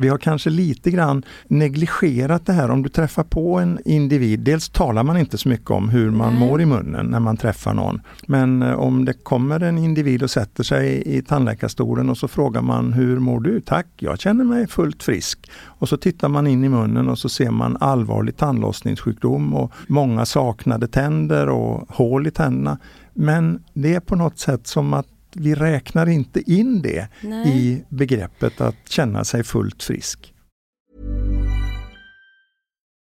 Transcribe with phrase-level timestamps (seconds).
[0.00, 4.40] Vi har kanske lite grann negligerat det här om du träffar på en individ.
[4.40, 6.48] Dels talar man inte så mycket om hur man Nej.
[6.48, 8.00] mår i munnen när man träffar någon.
[8.26, 12.62] Men eh, om det kommer en individ och sätter sig i tandläkarstolen och så frågar
[12.62, 13.60] man hur mår du?
[13.60, 15.50] Tack, jag känner mig fullt frisk.
[15.64, 20.26] Och så tittar man in i munnen och så ser man allvarlig tandlossningssjukdom och många
[20.26, 22.78] saknade tänder och hål i tänderna.
[23.14, 25.06] Men det är på något sätt som att
[25.36, 27.48] vi räknar inte in det Nej.
[27.48, 30.34] i begreppet att känna sig fullt frisk.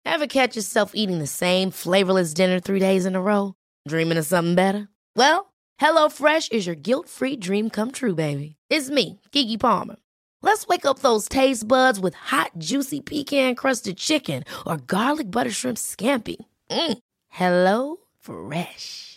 [0.05, 3.53] Have catch yourself eating the same flavorless dinner three days in a row?
[3.89, 4.87] Dreaming of something better?
[5.15, 8.55] Well, hello fresh is your guilt free dream come true baby.
[8.69, 9.97] It's me, Gigi Palmer.
[10.41, 15.51] Let's wake up those taste buds with hot juicy pecan crusted chicken or garlic butter
[15.51, 16.37] shrimp scampi.
[16.69, 16.97] Mm.
[17.29, 19.16] Hello fresh.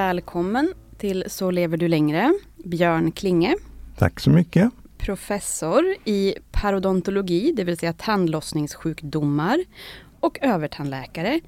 [0.00, 2.34] Välkommen till Så lever du längre,
[2.64, 3.56] Björn Klinge.
[3.98, 4.70] Tack så mycket.
[4.98, 9.58] Professor i parodontologi, det vill säga tandlossningssjukdomar
[10.20, 11.40] och övertandläkare.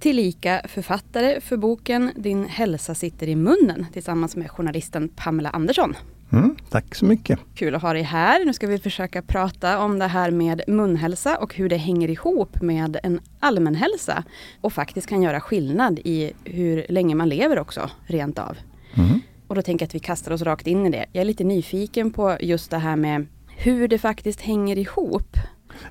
[0.00, 5.94] Tillika författare för boken Din hälsa sitter i munnen tillsammans med journalisten Pamela Andersson.
[6.32, 7.38] Mm, tack så mycket.
[7.54, 8.44] Kul att ha dig här.
[8.44, 12.62] Nu ska vi försöka prata om det här med munhälsa och hur det hänger ihop
[12.62, 14.24] med en allmänhälsa.
[14.60, 18.56] Och faktiskt kan göra skillnad i hur länge man lever också, rent av.
[18.94, 19.20] Mm.
[19.48, 21.06] Och då tänker jag att vi kastar oss rakt in i det.
[21.12, 25.36] Jag är lite nyfiken på just det här med hur det faktiskt hänger ihop.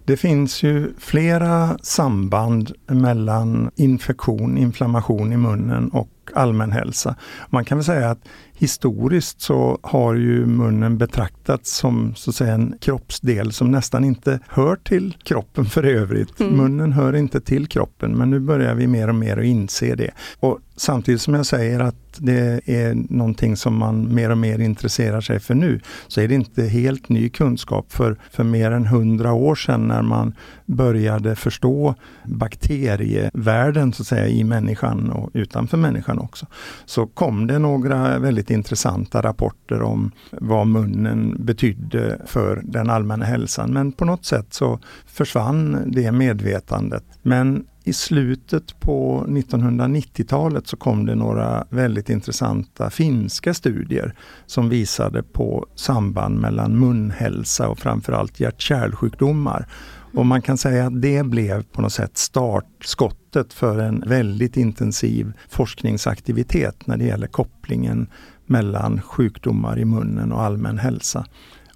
[0.06, 7.16] Det finns ju flera samband mellan infektion, inflammation i munnen och allmän hälsa.
[7.50, 8.20] Man kan väl säga att
[8.58, 14.40] historiskt så har ju munnen betraktats som så att säga, en kroppsdel som nästan inte
[14.48, 16.40] hör till kroppen för övrigt.
[16.40, 16.58] Mm.
[16.58, 20.12] Munnen hör inte till kroppen men nu börjar vi mer och mer att inse det.
[20.40, 25.22] Och samtidigt som jag säger att det är någonting som man mer och mer intresserar
[25.22, 27.92] sig för nu, så är det inte helt ny kunskap.
[27.92, 30.34] För, för mer än hundra år sedan när man
[30.66, 31.96] började förstå
[32.26, 36.46] bakterievärlden så att säga i människan och utanför människan också,
[36.86, 43.74] så kom det några väldigt intressanta rapporter om vad munnen betydde för den allmänna hälsan.
[43.74, 47.04] Men på något sätt så försvann det medvetandet.
[47.22, 54.16] Men i slutet på 1990-talet så kom det några väldigt intressanta finska studier
[54.46, 59.68] som visade på samband mellan munhälsa och framförallt hjärt-kärlsjukdomar.
[60.14, 65.34] Och man kan säga att det blev på något sätt startskottet för en väldigt intensiv
[65.50, 68.08] forskningsaktivitet när det gäller kopplingen
[68.48, 71.26] mellan sjukdomar i munnen och allmän hälsa.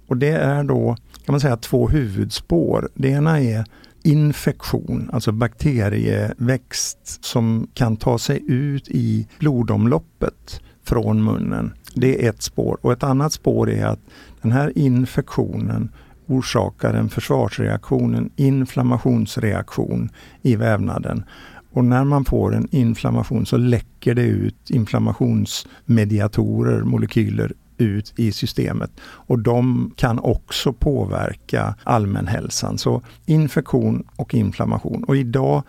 [0.06, 2.88] Och det är då kan man säga två huvudspår.
[2.94, 3.64] Det ena är
[4.02, 11.72] infektion, alltså bakterieväxt som kan ta sig ut i blodomloppet från munnen.
[11.94, 12.78] Det är ett spår.
[12.80, 14.00] Och ett annat spår är att
[14.42, 15.90] den här infektionen
[16.26, 20.10] orsakar en försvarsreaktion, en inflammationsreaktion
[20.42, 21.24] i vävnaden.
[21.72, 28.90] Och när man får en inflammation så läcker det ut inflammationsmediatorer, molekyler ut i systemet.
[29.02, 32.78] Och de kan också påverka allmänhälsan.
[32.78, 35.04] Så infektion och inflammation.
[35.04, 35.62] Och idag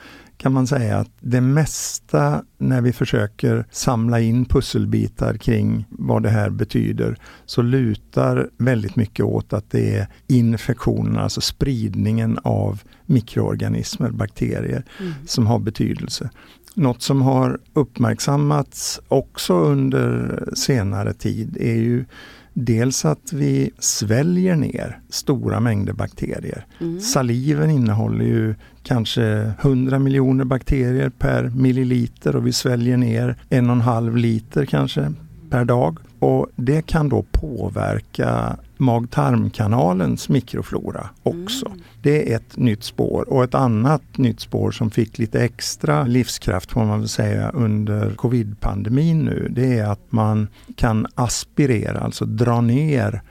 [0.44, 6.30] kan man säga att det mesta när vi försöker samla in pusselbitar kring vad det
[6.30, 14.12] här betyder, så lutar väldigt mycket åt att det är infektionen, alltså spridningen av mikroorganismer,
[14.12, 15.14] bakterier, mm.
[15.26, 16.30] som har betydelse.
[16.74, 22.06] Något som har uppmärksammats också under senare tid är ju
[22.54, 26.66] Dels att vi sväljer ner stora mängder bakterier.
[26.80, 27.00] Mm.
[27.00, 33.76] Saliven innehåller ju kanske 100 miljoner bakterier per milliliter och vi sväljer ner en och
[33.76, 35.14] en halv liter kanske
[35.50, 35.98] per dag.
[36.24, 41.66] Och Det kan då påverka mag-tarmkanalens mikroflora också.
[41.66, 41.80] Mm.
[42.02, 46.72] Det är ett nytt spår och ett annat nytt spår som fick lite extra livskraft
[46.72, 49.48] får man väl säga under covid-pandemin nu.
[49.52, 53.22] Det är att man kan aspirera, alltså dra ner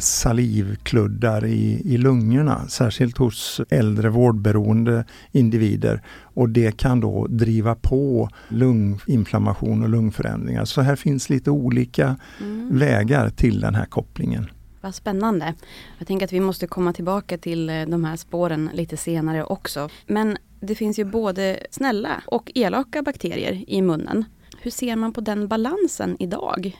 [0.00, 6.02] salivkluddar i, i lungorna, särskilt hos äldre vårdberoende individer.
[6.22, 10.64] Och det kan då driva på lunginflammation och lungförändringar.
[10.64, 12.78] Så här finns lite olika mm.
[12.78, 14.50] vägar till den här kopplingen.
[14.80, 15.54] Vad spännande.
[15.98, 19.88] Jag tänker att vi måste komma tillbaka till eh, de här spåren lite senare också.
[20.06, 24.24] Men det finns ju både snälla och elaka bakterier i munnen.
[24.60, 26.76] Hur ser man på den balansen idag?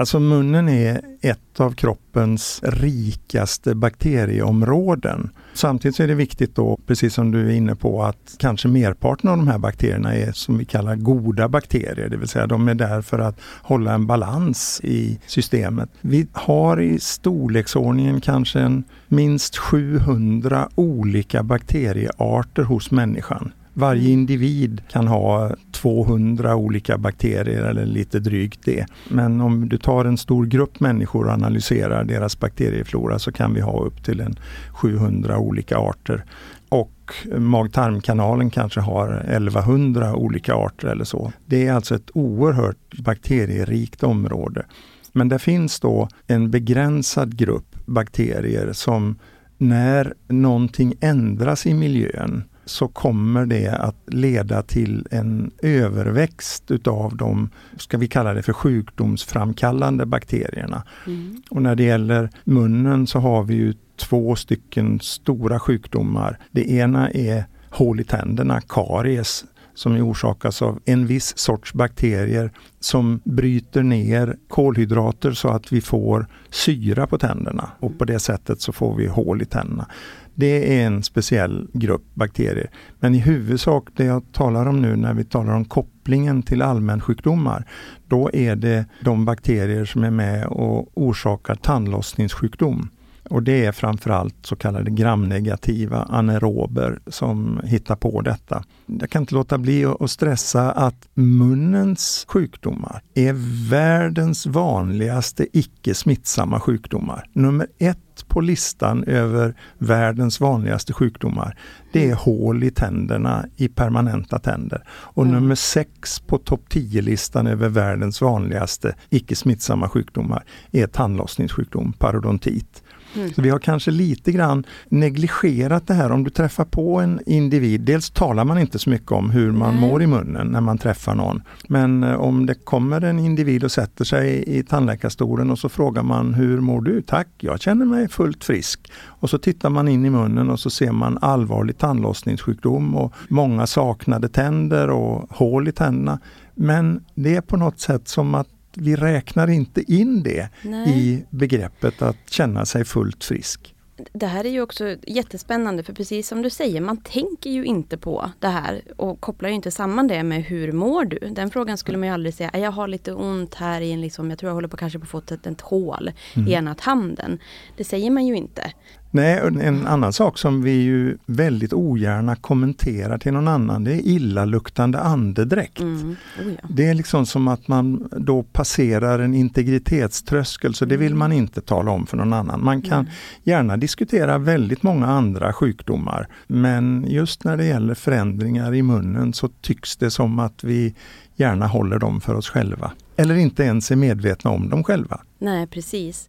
[0.00, 5.30] Alltså munnen är ett av kroppens rikaste bakterieområden.
[5.54, 9.36] Samtidigt är det viktigt då, precis som du är inne på, att kanske merparten av
[9.36, 13.02] de här bakterierna är som vi kallar goda bakterier, det vill säga de är där
[13.02, 15.90] för att hålla en balans i systemet.
[16.00, 23.52] Vi har i storleksordningen kanske en minst 700 olika bakteriearter hos människan.
[23.74, 28.86] Varje individ kan ha 200 olika bakterier eller lite drygt det.
[29.08, 33.60] Men om du tar en stor grupp människor och analyserar deras bakterieflora så kan vi
[33.60, 34.36] ha upp till en
[34.72, 36.24] 700 olika arter.
[36.68, 41.32] Och mag-tarmkanalen kanske har 1100 olika arter eller så.
[41.46, 44.64] Det är alltså ett oerhört bakterierikt område.
[45.12, 49.18] Men det finns då en begränsad grupp bakterier som
[49.58, 57.50] när någonting ändras i miljön så kommer det att leda till en överväxt utav de,
[57.76, 60.82] ska vi kalla det för sjukdomsframkallande bakterierna.
[61.06, 61.42] Mm.
[61.50, 66.38] Och när det gäller munnen så har vi ju två stycken stora sjukdomar.
[66.50, 69.44] Det ena är hål i tänderna, karies,
[69.74, 76.26] som orsakas av en viss sorts bakterier som bryter ner kolhydrater så att vi får
[76.50, 79.86] syra på tänderna och på det sättet så får vi hål i tänderna.
[80.34, 82.70] Det är en speciell grupp bakterier.
[83.00, 87.64] Men i huvudsak det jag talar om nu när vi talar om kopplingen till allmänsjukdomar,
[88.08, 92.88] då är det de bakterier som är med och orsakar tandlossningssjukdom.
[93.28, 98.64] Och det är framförallt så kallade gramnegativa anaerober som hittar på detta.
[98.86, 103.32] Jag kan inte låta bli att stressa att munnens sjukdomar är
[103.70, 107.26] världens vanligaste icke smittsamma sjukdomar.
[107.32, 111.56] Nummer ett på listan över världens vanligaste sjukdomar,
[111.92, 114.84] det är hål i tänderna i permanenta tänder.
[114.88, 115.34] Och mm.
[115.34, 122.82] nummer sex på topp 10-listan över världens vanligaste icke smittsamma sjukdomar är tandlossningssjukdom, parodontit.
[123.16, 123.32] Mm.
[123.34, 127.80] Så vi har kanske lite grann negligerat det här om du träffar på en individ.
[127.80, 129.88] Dels talar man inte så mycket om hur man Nej.
[129.88, 131.42] mår i munnen när man träffar någon.
[131.68, 136.02] Men eh, om det kommer en individ och sätter sig i tandläkarstolen och så frågar
[136.02, 137.02] man hur mår du?
[137.02, 138.92] Tack, jag känner mig fullt frisk.
[139.02, 143.66] Och så tittar man in i munnen och så ser man allvarlig tandlossningssjukdom och många
[143.66, 146.18] saknade tänder och hål i tänderna.
[146.54, 150.88] Men det är på något sätt som att vi räknar inte in det Nej.
[150.88, 153.74] i begreppet att känna sig fullt frisk.
[154.12, 157.96] Det här är ju också jättespännande för precis som du säger, man tänker ju inte
[157.98, 161.18] på det här och kopplar ju inte samman det med hur mår du?
[161.18, 164.30] Den frågan skulle man ju aldrig säga, jag har lite ont här i en, liksom,
[164.30, 166.48] jag tror jag håller på kanske på att få ett, ett hål mm.
[166.48, 167.38] i ena tanden.
[167.76, 168.72] Det säger man ju inte.
[169.12, 174.00] Nej, en annan sak som vi ju väldigt ogärna kommenterar till någon annan, det är
[174.00, 175.80] illaluktande andedräkt.
[175.80, 176.10] Mm.
[176.10, 176.68] Oh ja.
[176.68, 181.60] Det är liksom som att man då passerar en integritetströskel, så det vill man inte
[181.60, 182.64] tala om för någon annan.
[182.64, 183.12] Man kan mm.
[183.42, 189.48] gärna diskutera väldigt många andra sjukdomar, men just när det gäller förändringar i munnen så
[189.48, 190.94] tycks det som att vi
[191.36, 192.92] gärna håller dem för oss själva.
[193.16, 195.20] Eller inte ens är medvetna om dem själva.
[195.38, 196.28] Nej, precis.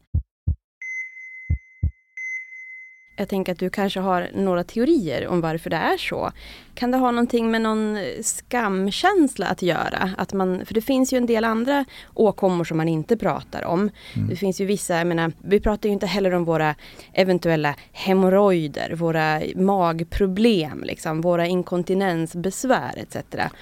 [3.15, 6.31] Jag tänker att du kanske har några teorier om varför det är så.
[6.73, 10.11] Kan det ha någonting med någon skamkänsla att göra?
[10.17, 13.89] Att man, för det finns ju en del andra åkommor som man inte pratar om.
[14.13, 14.29] Mm.
[14.29, 16.75] Det finns ju vissa, jag menar, vi pratar ju inte heller om våra
[17.13, 23.15] eventuella hemorrojder, våra magproblem, liksom, våra inkontinensbesvär etc.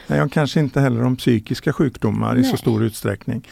[0.08, 2.42] Nej, och kanske inte heller om psykiska sjukdomar Nej.
[2.42, 3.48] i så stor utsträckning.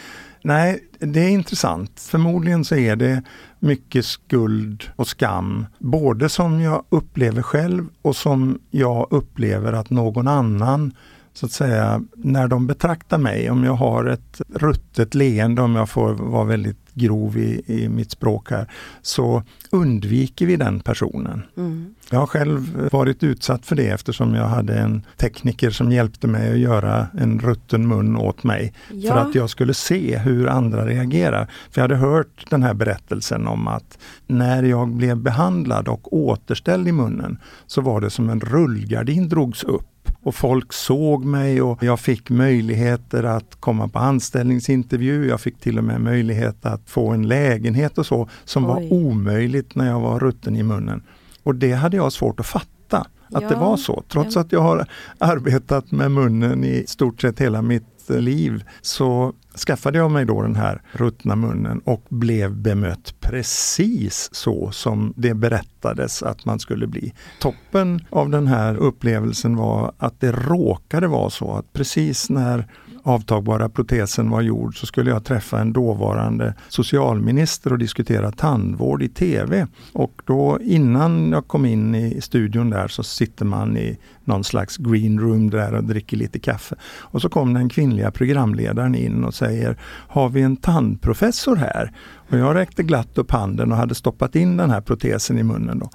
[0.48, 2.00] Nej, det är intressant.
[2.00, 3.24] Förmodligen så är det
[3.60, 10.27] mycket skuld och skam, både som jag upplever själv och som jag upplever att någon
[10.27, 10.94] annan
[11.38, 15.89] så att säga, när de betraktar mig, om jag har ett ruttet leende, om jag
[15.89, 21.44] får vara väldigt grov i, i mitt språk här, så undviker vi den personen.
[21.58, 21.96] Mm.
[22.12, 26.51] Jag har själv varit utsatt för det eftersom jag hade en tekniker som hjälpte mig
[26.51, 28.74] att göra en rutten mun åt mig.
[28.91, 29.13] Ja.
[29.13, 31.51] För att jag skulle se hur andra reagerar.
[31.72, 36.88] För jag hade hört den här berättelsen om att när jag blev behandlad och återställd
[36.88, 39.88] i munnen så var det som en rullgardin drogs upp
[40.27, 45.27] och folk såg mig och jag fick möjligheter att komma på anställningsintervju.
[45.27, 48.69] Jag fick till och med möjlighet att få en lägenhet och så som Oj.
[48.69, 51.03] var omöjligt när jag var rutten i munnen.
[51.43, 52.98] Och det hade jag svårt att fatta
[53.31, 53.50] att ja.
[53.50, 54.03] det var så.
[54.07, 59.34] Trots att jag har arbetat med munnen i stort sett hela mitt liv så
[59.68, 65.34] skaffade jag mig då den här ruttna munnen och blev bemött precis så som det
[65.34, 67.14] berättades att man skulle bli.
[67.40, 72.68] Toppen av den här upplevelsen var att det råkade vara så att precis när
[73.08, 79.10] avtagbara protesen var gjord så skulle jag träffa en dåvarande socialminister och diskutera tandvård i
[79.10, 79.68] TV.
[79.94, 84.78] Och då innan jag kom in i studion där så sitter man i någon slags
[84.78, 86.76] green room där och dricker lite kaffe.
[86.84, 91.92] Och så kom den kvinnliga programledaren in och säger Har vi en tandprofessor här?
[92.29, 95.79] Och jag räckte glatt upp handen och hade stoppat in den här protesen i munnen.
[95.79, 95.89] Då.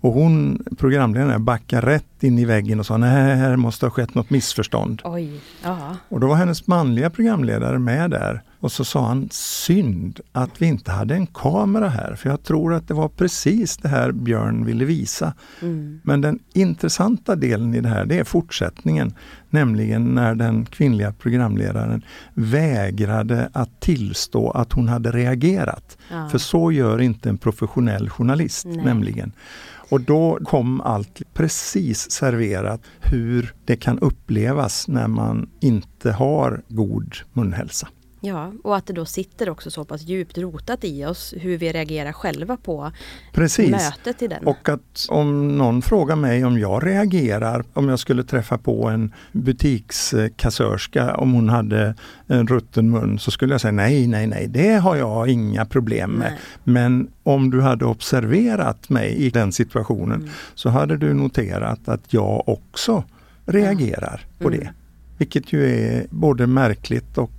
[0.00, 4.14] Och hon, programledaren, backade rätt in i väggen och sa nej, här måste ha skett
[4.14, 5.02] något missförstånd.
[5.04, 5.40] Oj,
[6.08, 10.66] och då var hennes manliga programledare med där och så sa han synd att vi
[10.66, 14.64] inte hade en kamera här för jag tror att det var precis det här Björn
[14.64, 15.34] ville visa.
[15.62, 16.00] Mm.
[16.04, 19.14] Men den intressanta delen i det här det är fortsättningen.
[19.50, 22.02] Nämligen när den kvinnliga programledaren
[22.34, 25.98] vägrade att tillstå att hon hade reagerat.
[26.10, 26.28] Ja.
[26.28, 28.84] För så gör inte en professionell journalist Nej.
[28.84, 29.32] nämligen.
[29.90, 37.14] Och då kom allt precis serverat hur det kan upplevas när man inte har god
[37.32, 37.88] munhälsa.
[38.20, 41.72] Ja, och att det då sitter också så pass djupt rotat i oss hur vi
[41.72, 42.92] reagerar själva på
[43.32, 43.70] Precis.
[43.70, 44.46] mötet i den.
[44.46, 49.12] Och att om någon frågar mig om jag reagerar om jag skulle träffa på en
[49.32, 51.94] butikskassörska om hon hade
[52.26, 56.10] en rutten mun så skulle jag säga nej, nej, nej, det har jag inga problem
[56.10, 56.30] med.
[56.30, 56.38] Nej.
[56.64, 60.30] Men om du hade observerat mig i den situationen mm.
[60.54, 63.04] så hade du noterat att jag också
[63.44, 64.44] reagerar ja.
[64.44, 64.60] på mm.
[64.60, 64.72] det.
[65.18, 67.30] Vilket ju är både märkligt och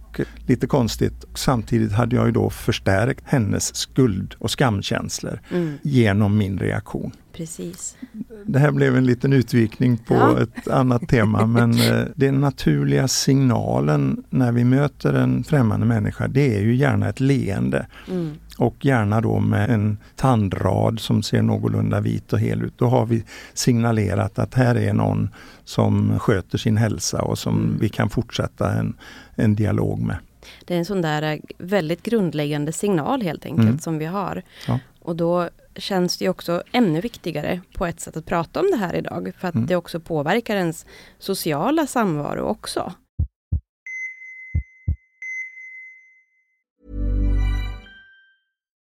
[0.45, 1.25] lite konstigt.
[1.33, 5.77] Samtidigt hade jag ju då förstärkt hennes skuld och skamkänslor mm.
[5.81, 7.11] genom min reaktion.
[7.33, 7.97] Precis.
[8.45, 10.41] Det här blev en liten utvikning på ja.
[10.41, 16.57] ett annat tema men eh, den naturliga signalen när vi möter en främmande människa det
[16.57, 17.88] är ju gärna ett leende.
[18.11, 18.31] Mm.
[18.59, 22.77] Och gärna då med en tandrad som ser någorlunda vit och hel ut.
[22.77, 23.23] Då har vi
[23.53, 25.29] signalerat att här är någon
[25.63, 27.77] som sköter sin hälsa och som mm.
[27.79, 28.97] vi kan fortsätta en,
[29.35, 30.17] en dialog med.
[30.65, 33.79] Det är en sån där eh, väldigt grundläggande signal helt enkelt mm.
[33.79, 34.43] som vi har.
[34.67, 34.79] Ja.
[34.99, 38.95] Och då känns det också ännu viktigare på ett sätt att prata om det här
[38.95, 39.31] idag.
[39.37, 39.67] För att mm.
[39.67, 40.85] det också påverkar ens
[41.19, 42.93] sociala samvaro också.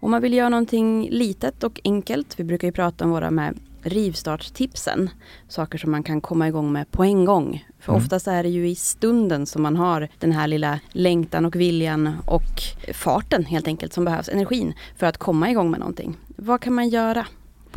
[0.00, 3.58] Om man vill göra någonting litet och enkelt, vi brukar ju prata om våra med
[3.82, 5.10] rivstartstipsen.
[5.48, 7.64] Saker som man kan komma igång med på en gång.
[7.78, 8.02] För Mm.
[8.02, 12.16] oftast är det ju i stunden som man har den här lilla längtan och viljan
[12.26, 12.62] och
[12.94, 16.16] farten helt enkelt som behövs, energin, för att komma igång med någonting.
[16.36, 17.26] Vad kan man göra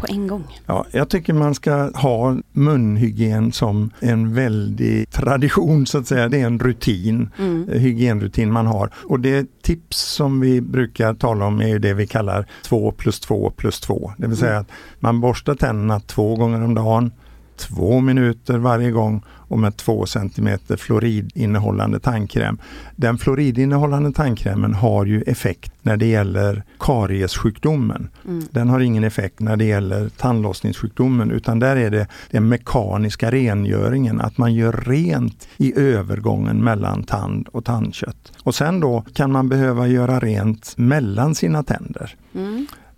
[0.03, 0.59] på en gång?
[0.65, 6.29] Ja, jag tycker man ska ha munhygien som en väldig tradition så att säga.
[6.29, 8.89] Det är en rutin, eh, hygienrutin man har.
[8.95, 13.51] Och det tips som vi brukar tala om är det vi kallar 2 plus 2
[13.57, 14.11] plus 2.
[14.17, 17.11] Det vill säga att man borstar tänderna två gånger om dagen,
[17.57, 22.57] två minuter varje gång och med 2 cm fluoridinnehållande tandkräm.
[22.95, 28.09] Den fluoridinnehållande tandkrämen har ju effekt när det gäller kariessjukdomen.
[28.51, 34.21] Den har ingen effekt när det gäller tandlossningssjukdomen utan där är det den mekaniska rengöringen,
[34.21, 38.31] att man gör rent i övergången mellan tand och tandkött.
[38.43, 42.15] Och sen då kan man behöva göra rent mellan sina tänder.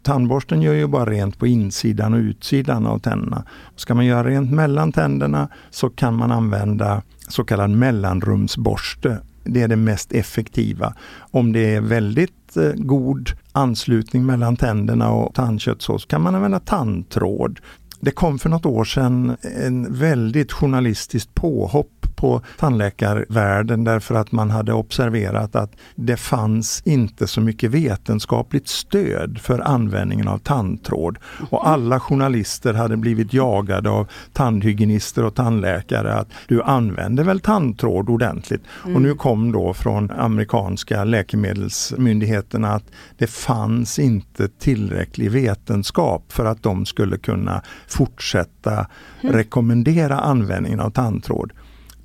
[0.06, 3.44] Tandborsten gör ju bara rent på insidan och utsidan av tänderna.
[3.76, 9.18] Ska man göra rent mellan tänderna så kan man använda så kallad mellanrumsborste.
[9.44, 10.94] Det är det mest effektiva.
[11.18, 16.60] Om det är väldigt eh, god anslutning mellan tänderna och tandkött så kan man använda
[16.60, 17.60] tandtråd.
[18.00, 24.50] Det kom för något år sedan en väldigt journalistiskt påhopp på tandläkarvärlden därför att man
[24.50, 31.18] hade observerat att det fanns inte så mycket vetenskapligt stöd för användningen av tandtråd.
[31.50, 38.10] Och alla journalister hade blivit jagade av tandhygienister och tandläkare att du använder väl tandtråd
[38.10, 38.62] ordentligt?
[38.96, 42.86] Och nu kom då från amerikanska läkemedelsmyndigheterna att
[43.18, 48.88] det fanns inte tillräcklig vetenskap för att de skulle kunna fortsätta
[49.22, 51.52] rekommendera användningen av tandtråd.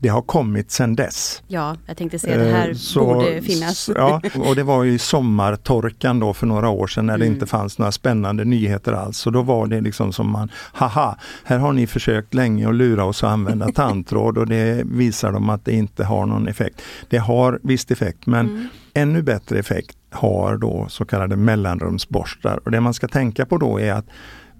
[0.03, 1.43] Det har kommit sedan dess.
[1.49, 3.91] Ja, jag tänkte säga det här Eh, så- borde finnas.
[3.95, 7.35] Ja, och det var ju sommartorkan då för några år sedan när det Mm.
[7.35, 9.19] inte fanns några spännande nyheter alls.
[9.19, 13.05] Så då var det liksom som man, haha, här har ni försökt länge att lura
[13.05, 16.83] oss att använda tandtråd och det visar de att det inte har någon effekt.
[17.09, 18.69] Det har visst effekt men Mm.
[18.95, 22.61] ännu bättre effekt har då så kallade mellanrumsborstar.
[22.65, 24.07] Och det man ska tänka på då är att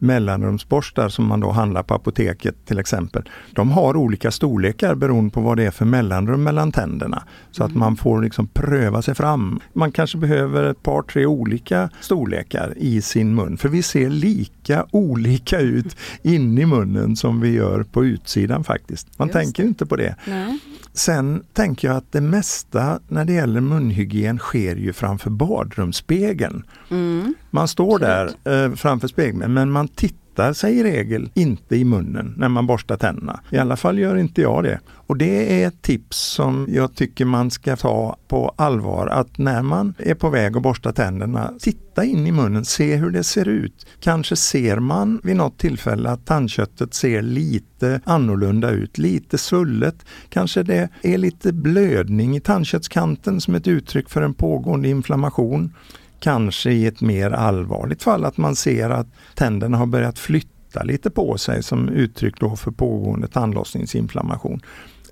[0.00, 3.28] mellanrumsborstar som man då handlar på apoteket till exempel.
[3.54, 7.22] De har olika storlekar beroende på vad det är för mellanrum mellan tänderna.
[7.50, 9.60] Så att man får liksom pröva sig fram.
[9.72, 13.56] Man kanske behöver ett par, tre olika storlekar i sin mun.
[13.56, 19.18] För vi ser lika olika ut in i munnen som vi gör på utsidan faktiskt.
[19.18, 20.14] Man Just tänker inte på det.
[20.24, 20.58] Nej.
[21.00, 26.62] Sen tänker jag att det mesta när det gäller munhygien sker ju framför badrumsspegeln.
[26.90, 27.34] Mm.
[27.50, 30.19] Man står där eh, framför spegeln men man tittar
[30.53, 33.40] sig i regel inte i munnen när man borstar tänderna.
[33.50, 34.81] I alla fall gör inte jag det.
[35.11, 39.62] Och det är ett tips som jag tycker man ska ta på allvar att när
[39.62, 43.48] man är på väg att borsta tänderna, titta in i munnen, se hur det ser
[43.48, 43.87] ut.
[44.00, 50.05] Kanske ser man vid något tillfälle att tandköttet ser lite annorlunda ut, lite svullet.
[50.29, 55.72] Kanske det är lite blödning i tandköttskanten som ett uttryck för en pågående inflammation
[56.20, 61.11] kanske i ett mer allvarligt fall att man ser att tänderna har börjat flytta lite
[61.11, 64.61] på sig som uttryck då för pågående tandlossningsinflammation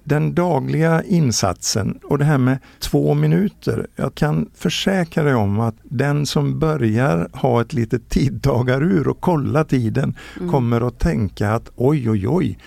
[0.09, 3.87] den dagliga insatsen och det här med två minuter.
[3.97, 9.65] Jag kan försäkra dig om att den som börjar ha ett litet tidtagarur och kolla
[9.65, 10.51] tiden mm.
[10.51, 12.59] kommer att tänka att oj, oj, oj,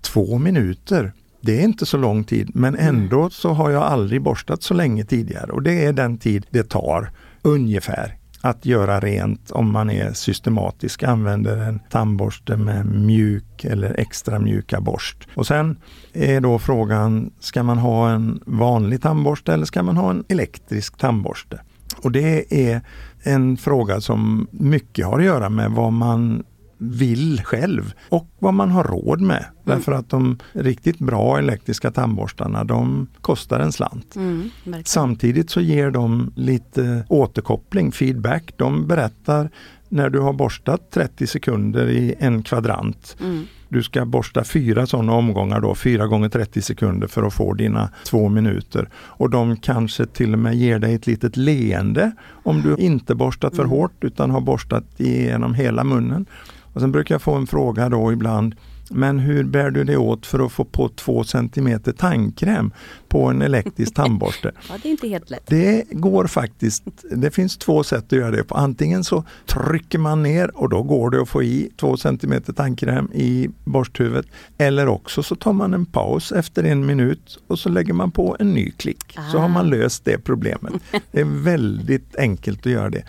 [0.00, 1.12] två minuter.
[1.40, 5.04] Det är inte så lång tid men ändå så har jag aldrig borstat så länge
[5.04, 7.10] tidigare och det är den tid det tar
[7.48, 14.38] ungefär att göra rent om man är systematisk, använder en tandborste med mjuk eller extra
[14.38, 15.28] mjuka borst.
[15.34, 15.76] Och sen
[16.12, 20.96] är då frågan, ska man ha en vanlig tandborste eller ska man ha en elektrisk
[20.96, 21.60] tandborste?
[22.02, 22.80] Och det är
[23.22, 26.44] en fråga som mycket har att göra med vad man
[26.78, 29.44] vill själv och vad man har råd med.
[29.74, 34.16] Därför att de riktigt bra elektriska tandborstarna de kostar en slant.
[34.16, 34.50] Mm,
[34.84, 38.52] Samtidigt så ger de lite återkoppling, feedback.
[38.56, 39.50] De berättar
[39.88, 43.16] när du har borstat 30 sekunder i en kvadrant.
[43.20, 43.44] Mm.
[43.68, 47.90] Du ska borsta fyra sådana omgångar då, fyra gånger 30 sekunder för att få dina
[48.04, 48.88] två minuter.
[48.94, 53.56] Och de kanske till och med ger dig ett litet leende om du inte borstat
[53.56, 53.70] för mm.
[53.70, 56.26] hårt utan har borstat igenom hela munnen.
[56.72, 58.54] Och sen brukar jag få en fråga då ibland,
[58.90, 62.72] men hur bär du dig åt för att få på två centimeter tandkräm
[63.08, 64.52] på en elektrisk tandborste?
[64.68, 65.46] ja, det är inte helt lätt.
[65.46, 66.82] Det går faktiskt.
[67.10, 68.54] Det finns två sätt att göra det på.
[68.54, 73.10] Antingen så trycker man ner och då går det att få i två centimeter tandkräm
[73.14, 74.26] i borsthuvudet.
[74.58, 78.36] Eller också så tar man en paus efter en minut och så lägger man på
[78.40, 79.14] en ny klick.
[79.16, 79.30] Ah.
[79.32, 79.70] Så har man ah.
[79.70, 80.72] löst det problemet.
[81.12, 83.02] Det är väldigt enkelt att göra det.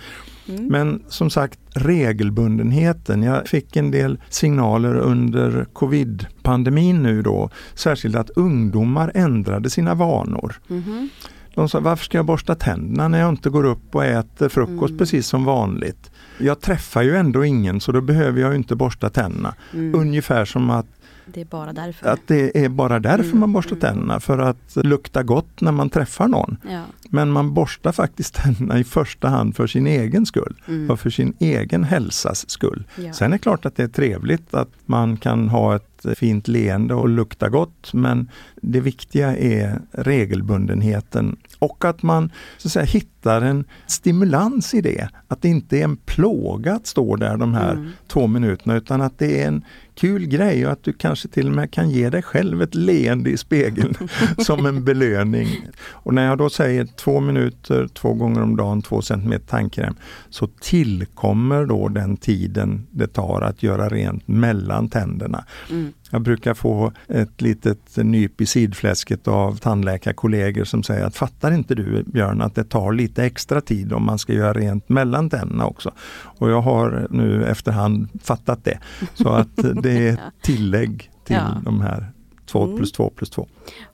[0.49, 0.65] Mm.
[0.67, 3.23] Men som sagt regelbundenheten.
[3.23, 10.55] Jag fick en del signaler under covid-pandemin nu då, särskilt att ungdomar ändrade sina vanor.
[10.69, 11.09] Mm.
[11.55, 14.89] De sa, varför ska jag borsta tänderna när jag inte går upp och äter frukost
[14.89, 14.97] mm.
[14.97, 16.12] precis som vanligt?
[16.38, 19.53] Jag träffar ju ändå ingen så då behöver jag inte borsta tänderna.
[19.73, 19.99] Mm.
[19.99, 20.85] Ungefär som att
[21.33, 22.09] det är bara därför.
[22.09, 23.39] Att det är bara därför mm.
[23.39, 26.57] man borstar tänderna, för att lukta gott när man träffar någon.
[26.69, 26.83] Ja.
[27.10, 30.91] Men man borstar faktiskt tänderna i första hand för sin egen skull mm.
[30.91, 32.84] och för sin egen hälsas skull.
[32.95, 33.13] Ja.
[33.13, 36.93] Sen är det klart att det är trevligt att man kan ha ett fint leende
[36.93, 38.30] och lukta gott men
[38.62, 45.10] det viktiga är regelbundenheten och att man så att säga, hittar en stimulans i det.
[45.28, 47.91] Att det inte är en plåga att stå där de här mm.
[48.08, 49.63] två minuterna utan att det är en
[49.95, 53.30] kul grej och att du kanske till och med kan ge dig själv ett leende
[53.30, 53.95] i spegeln
[54.38, 55.67] som en belöning.
[55.89, 59.95] Och när jag då säger två minuter, två gånger om dagen, två centimeter tandkräm,
[60.29, 65.45] så tillkommer då den tiden det tar att göra rent mellan tänderna.
[65.69, 65.93] Mm.
[66.12, 71.75] Jag brukar få ett litet nyp i sidfläsket av tandläkarkollegor som säger att fattar inte
[71.75, 75.65] du Björn att det tar lite extra tid om man ska göra rent mellan tänderna
[75.65, 75.91] också.
[76.39, 78.79] Och jag har nu efterhand fattat det.
[79.13, 81.62] Så att det är tillägg till ja.
[81.65, 82.12] de här
[82.49, 82.77] 2 mm.
[82.77, 83.47] plus 2 plus 2.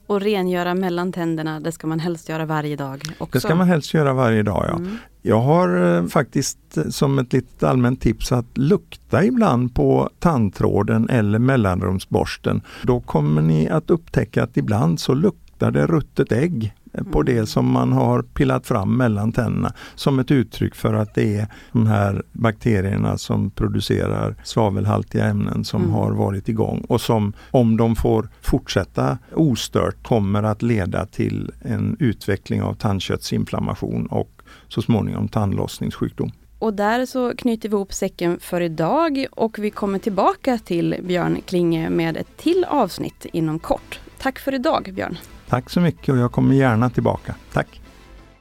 [0.06, 3.02] Och rengöra mellan tänderna, det ska man helst göra varje dag?
[3.18, 3.30] Också.
[3.32, 4.76] Det ska man helst göra varje dag ja.
[4.76, 4.96] Mm.
[5.22, 11.08] Jag har eh, faktiskt eh, som ett litet allmänt tips att lukta ibland på tandtråden
[11.08, 12.62] eller mellanrumsborsten.
[12.82, 17.46] Då kommer ni att upptäcka att ibland så luktar det ruttet ägg på det mm.
[17.46, 21.86] som man har pillat fram mellan tänderna som ett uttryck för att det är de
[21.86, 25.94] här bakterierna som producerar svavelhaltiga ämnen som mm.
[25.94, 31.96] har varit igång och som om de får fortsätta ostört kommer att leda till en
[32.00, 36.32] utveckling av tandköttsinflammation och så småningom tandlossningssjukdom.
[36.58, 41.40] Och där så knyter vi ihop säcken för idag och vi kommer tillbaka till Björn
[41.46, 44.00] Klinge med ett till avsnitt inom kort.
[44.18, 45.18] Tack för idag Björn!
[45.48, 47.34] Tack så mycket och jag kommer gärna tillbaka.
[47.52, 47.80] Tack!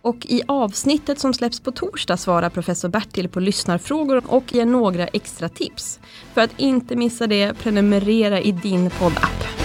[0.01, 5.07] Och i avsnittet som släpps på torsdag svarar professor Bertil på lyssnarfrågor och ger några
[5.07, 5.99] extra tips.
[6.33, 9.64] För att inte missa det, prenumerera i din poddapp.